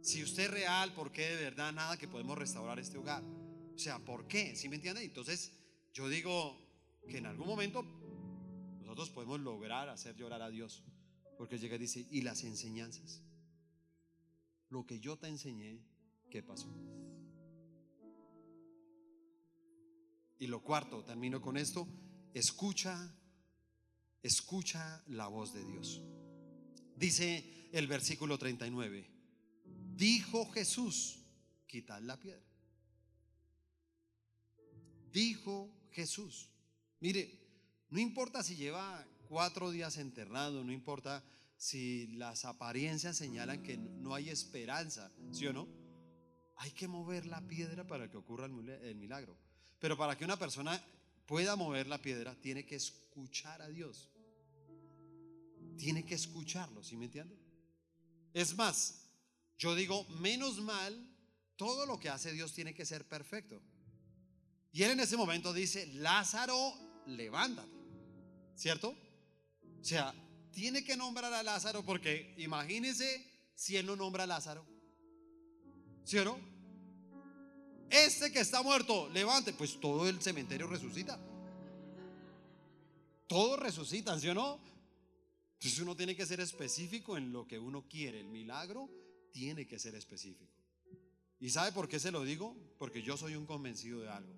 [0.00, 3.22] Si usted es real, ¿por qué de verdad nada que podemos restaurar este hogar?
[3.22, 4.56] O sea, ¿por qué?
[4.56, 5.02] ¿Sí me entiende?
[5.04, 5.52] Entonces,
[5.92, 6.56] yo digo
[7.08, 7.82] que en algún momento
[8.80, 10.82] nosotros podemos lograr hacer llorar a Dios.
[11.36, 13.22] Porque llega y dice, ¿y las enseñanzas?
[14.70, 15.80] lo que yo te enseñé,
[16.30, 16.68] ¿qué pasó?
[20.38, 21.88] Y lo cuarto, termino con esto,
[22.34, 23.14] escucha,
[24.22, 26.02] escucha la voz de Dios.
[26.96, 29.10] Dice el versículo 39,
[29.98, 31.18] dijo Jesús,
[31.66, 32.46] quitad la piedra.
[35.12, 36.50] Dijo Jesús,
[37.00, 37.28] mire,
[37.90, 41.24] no importa si lleva cuatro días enterrado, no importa
[41.56, 45.68] si las apariencias señalan que no hay esperanza, ¿sí o no?
[46.56, 49.36] Hay que mover la piedra para que ocurra el milagro.
[49.80, 50.80] Pero para que una persona
[51.26, 54.10] pueda mover la piedra, tiene que escuchar a Dios.
[55.76, 57.36] Tiene que escucharlo, ¿sí me entiende?
[58.32, 58.97] Es más,
[59.58, 60.96] yo digo, menos mal,
[61.56, 63.60] todo lo que hace Dios tiene que ser perfecto.
[64.72, 66.74] Y él en ese momento dice, Lázaro,
[67.06, 67.76] levántate.
[68.54, 68.94] ¿Cierto?
[69.80, 70.14] O sea,
[70.52, 74.64] tiene que nombrar a Lázaro porque imagínese si él no nombra a Lázaro.
[76.04, 76.38] ¿Sí o no?
[77.90, 79.52] Este que está muerto, levante.
[79.52, 81.18] Pues todo el cementerio resucita.
[83.26, 84.60] Todos resucitan, ¿sí o no?
[85.54, 88.20] Entonces uno tiene que ser específico en lo que uno quiere.
[88.20, 88.88] El milagro
[89.38, 90.52] tiene que ser específico.
[91.38, 92.56] ¿Y sabe por qué se lo digo?
[92.76, 94.34] Porque yo soy un convencido de algo.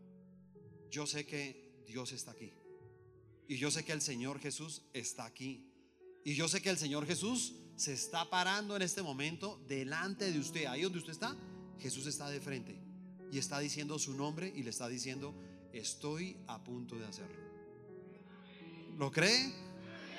[0.90, 2.52] Yo sé que Dios está aquí.
[3.48, 5.72] Y yo sé que el Señor Jesús está aquí.
[6.22, 10.38] Y yo sé que el Señor Jesús se está parando en este momento delante de
[10.38, 10.66] usted.
[10.66, 11.34] Ahí donde usted está,
[11.78, 12.78] Jesús está de frente.
[13.32, 15.34] Y está diciendo su nombre y le está diciendo,
[15.72, 17.40] estoy a punto de hacerlo.
[18.98, 19.50] ¿Lo cree?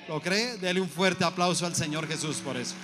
[0.08, 0.58] ¿Lo cree?
[0.58, 2.74] Dele un fuerte aplauso al Señor Jesús por eso.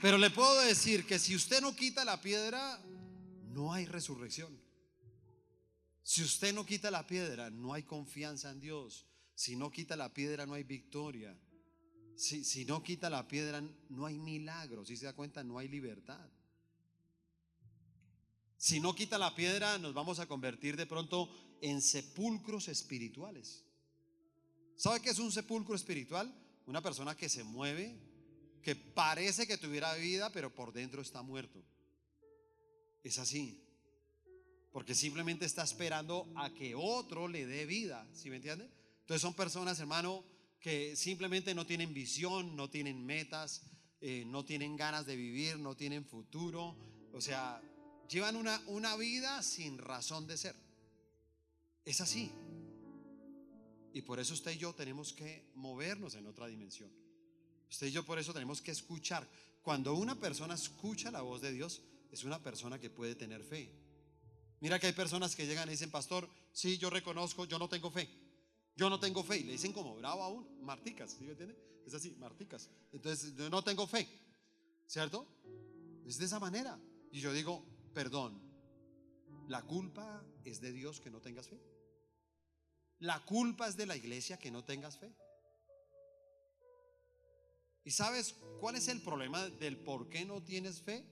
[0.00, 2.80] Pero le puedo decir que si usted no quita la piedra,
[3.52, 4.56] no hay resurrección.
[6.02, 9.06] Si usted no quita la piedra, no hay confianza en Dios.
[9.34, 11.36] Si no quita la piedra, no hay victoria.
[12.16, 14.84] Si, si no quita la piedra, no hay milagro.
[14.84, 16.28] Si se da cuenta, no hay libertad.
[18.56, 21.28] Si no quita la piedra, nos vamos a convertir de pronto
[21.60, 23.64] en sepulcros espirituales.
[24.76, 26.32] ¿Sabe qué es un sepulcro espiritual?
[26.66, 27.96] Una persona que se mueve,
[28.62, 31.62] que parece que tuviera vida, pero por dentro está muerto.
[33.02, 33.62] Es así.
[34.72, 38.06] Porque simplemente está esperando a que otro le dé vida.
[38.12, 38.70] ¿Sí me entiende?
[39.00, 40.24] Entonces son personas, hermano,
[40.60, 43.62] que simplemente no tienen visión, no tienen metas,
[44.00, 46.76] eh, no tienen ganas de vivir, no tienen futuro.
[47.12, 47.62] O sea,
[48.08, 50.54] llevan una, una vida sin razón de ser.
[51.84, 52.30] Es así.
[53.92, 56.92] Y por eso usted y yo tenemos que movernos en otra dimensión.
[57.70, 59.28] Usted y yo por eso tenemos que escuchar.
[59.62, 63.70] Cuando una persona escucha la voz de Dios, es una persona que puede tener fe.
[64.60, 67.90] Mira que hay personas que llegan y dicen, pastor, sí, yo reconozco, yo no tengo
[67.90, 68.08] fe.
[68.76, 69.38] Yo no tengo fe.
[69.38, 71.56] Y le dicen como bravo aún, marticas, ¿sí me entiende?
[71.86, 72.68] Es así, marticas.
[72.92, 74.08] Entonces, yo no tengo fe.
[74.86, 75.26] ¿Cierto?
[76.06, 76.80] Es de esa manera.
[77.12, 78.40] Y yo digo, perdón,
[79.48, 81.60] ¿la culpa es de Dios que no tengas fe?
[83.00, 85.14] ¿La culpa es de la iglesia que no tengas fe?
[87.88, 91.06] ¿Y sabes cuál es el problema del por qué no tienes fe?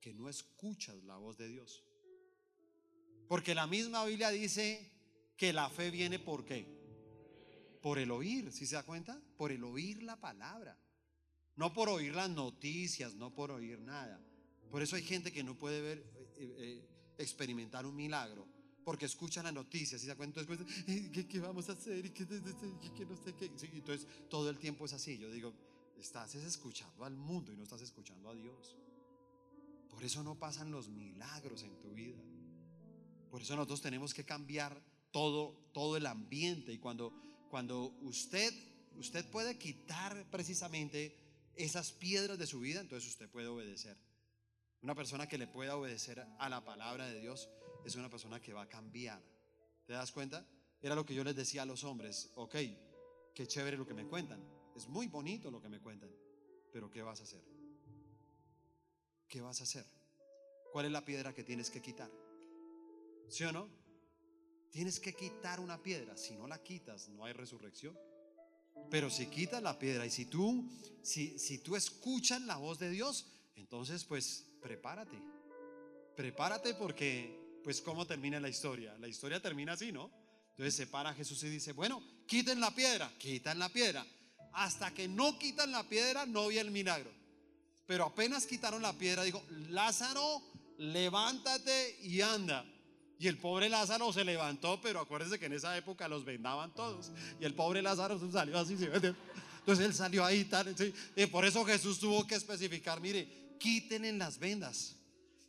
[0.00, 1.84] Que no escuchas la voz de Dios.
[3.28, 4.90] Porque la misma Biblia dice
[5.36, 6.66] que la fe viene por qué?
[7.80, 9.22] Por el oír, ¿sí se da cuenta?
[9.36, 10.76] Por el oír la palabra.
[11.54, 14.20] No por oír las noticias, no por oír nada.
[14.68, 15.98] Por eso hay gente que no puede ver,
[16.38, 18.48] eh, eh, experimentar un milagro,
[18.84, 20.58] porque escuchan las noticias y se cuenta después,
[21.12, 22.04] ¿qué, ¿qué, vamos a hacer?
[22.04, 23.48] ¿Y qué, no sé qué?
[23.76, 25.16] entonces todo el tiempo es así.
[25.16, 25.54] Yo digo,
[26.00, 28.76] estás escuchando al mundo y no estás escuchando a Dios.
[29.88, 32.18] Por eso no pasan los milagros en tu vida.
[33.30, 36.72] Por eso nosotros tenemos que cambiar todo, todo el ambiente.
[36.72, 37.12] Y cuando,
[37.50, 38.52] cuando usted,
[38.96, 41.16] usted puede quitar precisamente
[41.54, 43.96] esas piedras de su vida, entonces usted puede obedecer.
[44.82, 47.48] Una persona que le pueda obedecer a la palabra de Dios
[47.84, 49.22] es una persona que va a cambiar.
[49.86, 50.46] ¿Te das cuenta?
[50.80, 52.30] Era lo que yo les decía a los hombres.
[52.36, 52.56] Ok,
[53.34, 54.59] qué chévere lo que me cuentan.
[54.80, 56.10] Es muy bonito lo que me cuentan.
[56.72, 57.42] Pero ¿qué vas a hacer?
[59.28, 59.84] ¿Qué vas a hacer?
[60.72, 62.10] ¿Cuál es la piedra que tienes que quitar?
[63.28, 63.68] ¿Sí o no?
[64.70, 66.16] Tienes que quitar una piedra.
[66.16, 67.94] Si no la quitas, no hay resurrección.
[68.90, 70.66] Pero si quitas la piedra y si tú,
[71.02, 75.18] si, si tú escuchas la voz de Dios, entonces pues prepárate.
[76.16, 78.96] Prepárate porque, pues, ¿cómo termina la historia?
[78.96, 80.10] La historia termina así, ¿no?
[80.52, 84.06] Entonces se para Jesús y dice, bueno, quiten la piedra, quitan la piedra.
[84.52, 87.10] Hasta que no quitan la piedra, no había el milagro.
[87.86, 90.42] Pero apenas quitaron la piedra, dijo, Lázaro,
[90.78, 92.64] levántate y anda.
[93.18, 97.10] Y el pobre Lázaro se levantó, pero acuérdense que en esa época los vendaban todos.
[97.38, 98.74] Y el pobre Lázaro salió así.
[98.74, 100.44] Entonces él salió ahí.
[100.44, 100.74] Tal,
[101.30, 104.96] por eso Jesús tuvo que especificar, mire, quiten en las vendas,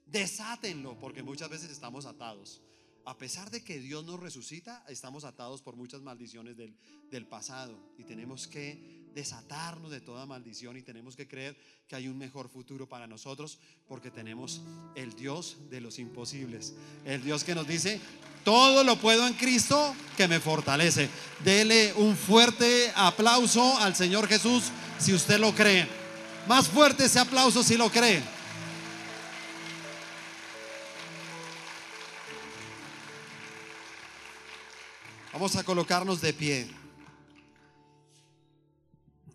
[0.06, 2.62] desátenlo, porque muchas veces estamos atados.
[3.06, 6.76] A pesar de que Dios nos resucita, estamos atados por muchas maldiciones del,
[7.10, 12.08] del pasado y tenemos que desatarnos de toda maldición y tenemos que creer que hay
[12.08, 14.62] un mejor futuro para nosotros porque tenemos
[14.96, 16.74] el Dios de los imposibles.
[17.04, 18.00] El Dios que nos dice,
[18.44, 21.10] todo lo puedo en Cristo que me fortalece.
[21.44, 24.66] Dele un fuerte aplauso al Señor Jesús
[25.00, 25.88] si usted lo cree.
[26.48, 28.22] Más fuerte ese aplauso si lo cree.
[35.42, 36.70] Vamos a colocarnos de pie.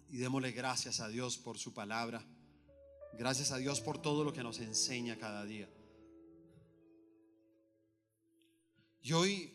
[0.08, 2.24] y démosle gracias a Dios por su palabra.
[3.14, 5.68] Gracias a Dios por todo lo que nos enseña cada día.
[9.02, 9.52] Y hoy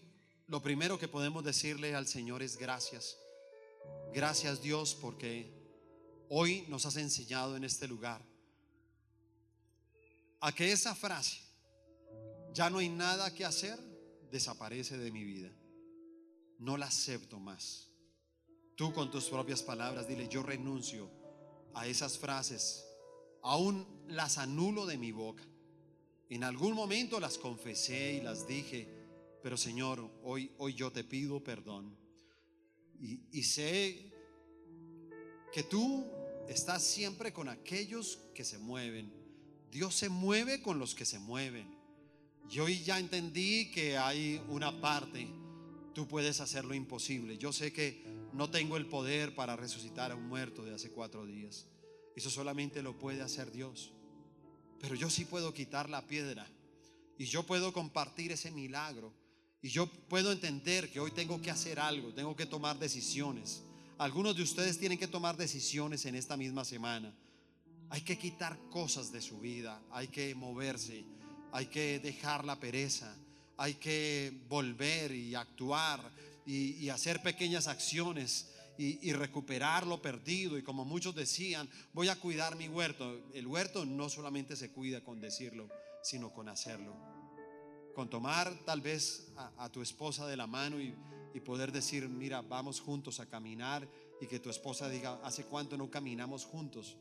[0.48, 3.16] lo primero que podemos decirle al Señor es gracias.
[4.14, 5.50] Gracias Dios porque
[6.28, 8.22] hoy nos has enseñado en este lugar
[10.42, 11.40] a que esa frase,
[12.54, 13.80] ya no hay nada que hacer,
[14.30, 15.50] desaparece de mi vida.
[16.62, 17.90] No la acepto más.
[18.76, 21.10] Tú con tus propias palabras dile, yo renuncio
[21.74, 22.86] a esas frases,
[23.42, 25.44] aún las anulo de mi boca.
[26.30, 28.88] En algún momento las confesé y las dije,
[29.42, 31.98] pero Señor, hoy, hoy yo te pido perdón.
[33.00, 34.14] Y, y sé
[35.52, 36.06] que tú
[36.48, 39.12] estás siempre con aquellos que se mueven.
[39.72, 41.76] Dios se mueve con los que se mueven.
[42.52, 45.28] Y hoy ya entendí que hay una parte,
[45.94, 47.38] tú puedes hacer lo imposible.
[47.38, 51.26] Yo sé que no tengo el poder para resucitar a un muerto de hace cuatro
[51.26, 51.68] días.
[52.16, 53.92] Eso solamente lo puede hacer Dios.
[54.80, 56.48] Pero yo sí puedo quitar la piedra
[57.18, 59.14] y yo puedo compartir ese milagro.
[59.62, 63.62] Y yo puedo entender que hoy tengo que hacer algo, tengo que tomar decisiones.
[64.00, 67.14] Algunos de ustedes tienen que tomar decisiones en esta misma semana.
[67.92, 71.06] Hay que quitar cosas de su vida, hay que moverse,
[71.52, 73.16] hay que dejar la pereza,
[73.62, 76.02] hay que volver y actuar
[76.48, 80.58] y, hacer pequeñas acciones y, recuperar lo perdido.
[80.58, 83.22] Y como muchos decían, voy a cuidar mi huerto.
[83.36, 85.70] El huerto no solamente se cuida con decirlo,
[86.02, 86.96] sino con hacerlo.
[87.94, 90.96] Con tomar tal vez a, tu esposa de la mano y,
[91.46, 93.88] poder decir, mira, vamos juntos a caminar
[94.20, 96.98] y que tu esposa diga, ¿hace cuánto no caminamos juntos?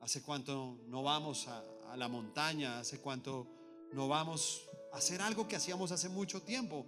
[0.00, 2.80] ¿Hace cuánto no vamos a, a la montaña?
[2.80, 3.46] ¿Hace cuánto
[3.92, 6.86] no vamos hacer algo que hacíamos hace mucho tiempo?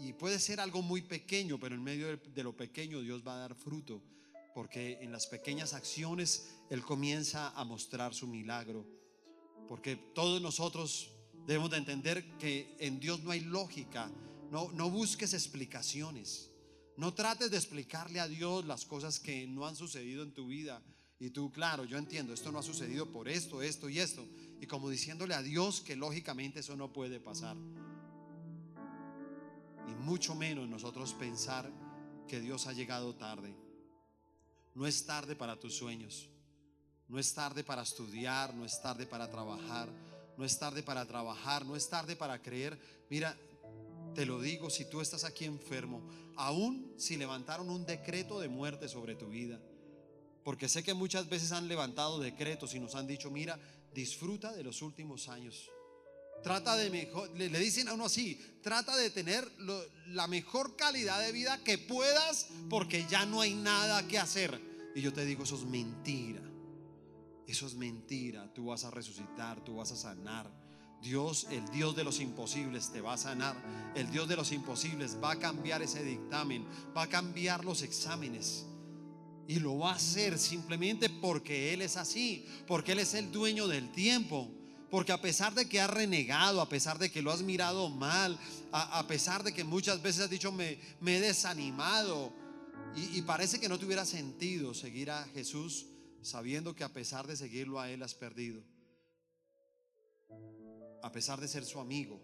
[0.00, 3.38] y puede ser algo muy pequeño, pero en medio de lo pequeño Dios va a
[3.38, 4.02] dar fruto,
[4.54, 8.86] porque en las pequeñas acciones Él comienza a mostrar su milagro,
[9.68, 11.10] porque todos nosotros
[11.46, 14.10] debemos de entender que en Dios no hay lógica,
[14.50, 16.50] no, no busques explicaciones,
[16.96, 20.82] no trates de explicarle a Dios las cosas que no han sucedido en tu vida.
[21.18, 24.26] Y tú, claro, yo entiendo, esto no ha sucedido por esto, esto y esto.
[24.60, 27.56] Y como diciéndole a Dios que lógicamente eso no puede pasar
[29.88, 31.70] y mucho menos nosotros pensar
[32.28, 33.54] que Dios ha llegado tarde.
[34.74, 36.28] No es tarde para tus sueños,
[37.08, 39.88] no es tarde para estudiar, no es tarde para trabajar,
[40.36, 42.78] no es tarde para trabajar, no es tarde para creer.
[43.08, 43.36] Mira,
[44.14, 46.02] te lo digo, si tú estás aquí enfermo,
[46.36, 49.60] aún si levantaron un decreto de muerte sobre tu vida,
[50.44, 53.58] porque sé que muchas veces han levantado decretos y nos han dicho, mira,
[53.94, 55.70] disfruta de los últimos años.
[56.42, 59.50] Trata de mejor, le, dicen a uno así, trata de tener
[60.08, 64.60] la mejor calidad de vida que puedas porque ya no hay nada que hacer.
[64.94, 66.42] Y yo te digo, eso es mentira.
[67.46, 68.52] Eso es mentira.
[68.52, 70.50] Tú vas a resucitar, tú vas a sanar.
[71.00, 73.56] Dios, el Dios de los imposibles, te va a sanar.
[73.94, 78.66] El Dios de los imposibles va a cambiar ese dictamen, va a cambiar los exámenes.
[79.46, 83.68] Y lo va a hacer simplemente porque Él es así, porque Él es el dueño
[83.68, 84.50] del tiempo.
[84.90, 88.38] Porque a pesar de que has renegado, a pesar de que lo has mirado mal,
[88.70, 92.32] a, pesar de que muchas veces has dicho me, he desanimado
[92.94, 95.86] y, y parece que no te hubiera sentido seguir a Jesús
[96.22, 98.62] sabiendo que a pesar de seguirlo a Él has perdido.
[101.02, 102.20] A pesar de ser su amigo.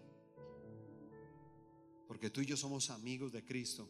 [2.07, 3.89] Porque tú y yo somos amigos de Cristo.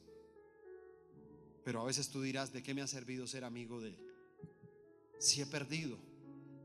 [1.64, 3.97] Pero a veces tú dirás, ¿de qué me ha servido ser amigo de Él?
[5.20, 5.97] Si he perdido.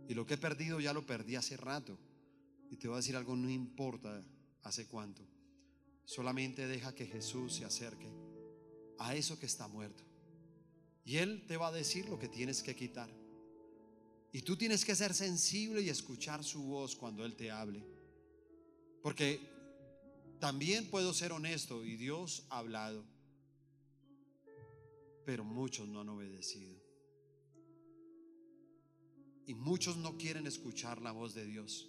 [0.09, 1.99] Y lo que he perdido ya lo perdí hace rato.
[2.70, 4.24] Y te voy a decir algo, no importa
[4.62, 5.22] hace cuánto.
[6.05, 8.09] Solamente deja que Jesús se acerque
[8.99, 10.05] a eso que está muerto.
[11.05, 13.11] Y Él te va a decir lo que tienes que quitar.
[14.32, 17.84] Y tú tienes que ser sensible y escuchar su voz cuando Él te hable.
[19.03, 19.40] Porque
[20.40, 23.05] también puedo ser honesto y Dios ha hablado.
[25.27, 26.81] Pero muchos no han obedecido.
[29.47, 31.89] Y muchos no quieren escuchar la voz de Dios.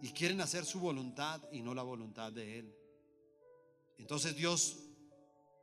[0.00, 2.74] Y quieren hacer su voluntad y no la voluntad de Él.
[3.98, 4.78] Entonces Dios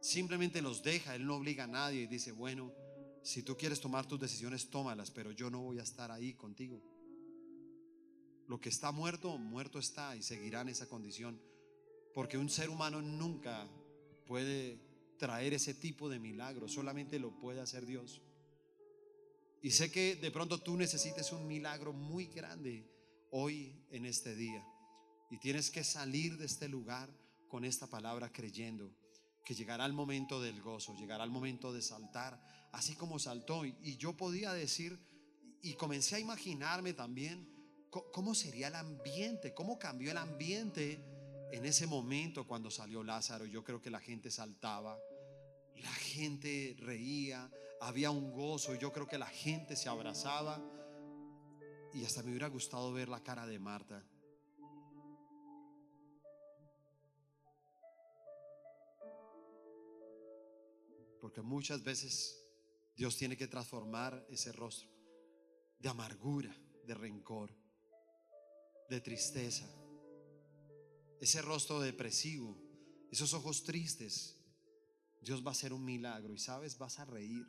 [0.01, 2.73] simplemente los deja, Él no obliga a nadie y dice, bueno,
[3.23, 6.81] si tú quieres tomar tus decisiones, tómalas, pero yo no voy a estar ahí contigo.
[8.47, 11.41] Lo que está muerto, muerto está y seguirá en esa condición.
[12.13, 13.67] Porque un ser humano nunca
[14.27, 14.84] puede
[15.17, 18.21] traer ese tipo de milagro, solamente lo puede hacer Dios.
[19.61, 22.87] Y sé que de pronto tú necesites un milagro muy grande
[23.31, 24.63] hoy en este día.
[25.31, 27.09] Y tienes que salir de este lugar
[27.47, 28.95] con esta palabra creyendo
[29.43, 32.41] que llegará el momento del gozo, llegará el momento de saltar
[32.71, 33.65] así como saltó.
[33.65, 34.99] Y yo podía decir,
[35.61, 37.49] y comencé a imaginarme también
[37.89, 41.03] cómo sería el ambiente, cómo cambió el ambiente
[41.51, 43.45] en ese momento cuando salió Lázaro.
[43.45, 44.99] Yo creo que la gente saltaba,
[45.75, 50.61] la gente reía, había un gozo, yo creo que la gente se abrazaba.
[51.93, 54.03] Y hasta me hubiera gustado ver la cara de Marta.
[61.21, 62.45] Porque muchas veces
[62.95, 64.89] Dios tiene que transformar ese rostro
[65.79, 67.51] de amargura, de rencor,
[68.89, 69.65] de tristeza,
[71.19, 72.57] ese rostro depresivo,
[73.11, 74.35] esos ojos tristes.
[75.21, 77.45] Dios va a hacer un milagro y sabes, vas a reír.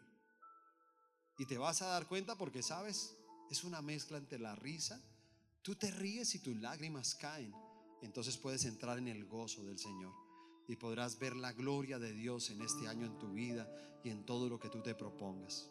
[1.38, 3.14] Y te vas a dar cuenta porque sabes,
[3.50, 5.00] es una mezcla entre la risa,
[5.62, 7.52] tú te ríes y tus lágrimas caen.
[8.02, 10.14] Entonces puedes entrar en el gozo del Señor
[10.68, 13.68] y podrás ver la gloria de Dios en este año en tu vida
[14.02, 15.70] y en todo lo que tú te propongas.